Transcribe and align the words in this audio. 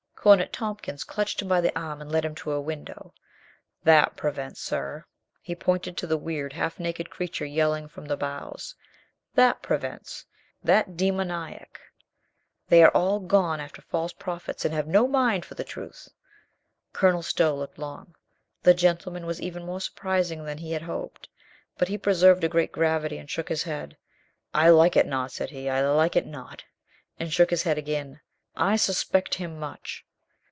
"'Cornet 0.21 0.53
Tompkins 0.53 1.03
clutched 1.03 1.41
him 1.41 1.47
by 1.47 1.59
the 1.61 1.75
arm 1.75 1.99
and 1.99 2.11
led 2.11 2.23
him 2.23 2.35
to 2.35 2.51
a 2.51 2.61
window. 2.61 3.11
"That 3.83 4.15
prevents, 4.15 4.61
sir." 4.61 5.05
He 5.41 5.55
pointed 5.55 5.97
to 5.97 6.05
the 6.05 6.15
weird, 6.15 6.53
half 6.53 6.79
naked 6.79 7.09
creature 7.09 7.43
yelling 7.43 7.87
from 7.87 8.05
the 8.05 8.15
boughs, 8.15 8.75
"That 9.33 9.63
prevents. 9.63 10.23
That 10.63 10.95
demoniac. 10.95 11.79
They 12.67 12.83
are 12.83 12.91
all 12.91 13.19
gone 13.19 13.59
after 13.59 13.81
false 13.81 14.13
prophets, 14.13 14.63
and 14.63 14.71
have 14.75 14.85
no 14.85 15.07
mind 15.07 15.43
for 15.43 15.55
the 15.55 15.63
truth." 15.63 16.07
Colonel 16.93 17.23
Stow 17.23 17.55
looked 17.55 17.79
long. 17.79 18.13
The 18.61 18.75
gentleman 18.75 19.25
was 19.25 19.41
even 19.41 19.65
more 19.65 19.81
surprising 19.81 20.45
than 20.45 20.59
he 20.59 20.73
had 20.73 20.83
hoped. 20.83 21.29
But 21.79 21.87
he 21.87 21.97
preserved 21.97 22.43
a 22.43 22.47
great 22.47 22.71
gravity 22.71 23.17
and 23.17 23.27
shook 23.27 23.49
his 23.49 23.63
head. 23.63 23.97
"I 24.53 24.69
like 24.69 24.95
it 24.95 25.07
not," 25.07 25.31
said 25.31 25.49
he. 25.49 25.67
"I 25.67 25.81
like 25.83 26.15
it 26.15 26.27
not," 26.27 26.63
and 27.19 27.33
shook 27.33 27.49
his 27.49 27.63
head 27.63 27.79
again. 27.79 28.21
"I 28.55 28.75
suspect 28.75 29.33
him 29.33 29.57
much." 29.57 30.05